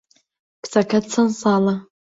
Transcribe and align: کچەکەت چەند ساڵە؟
کچەکەت 0.63 1.05
چەند 1.11 1.31
ساڵە؟ 1.41 1.75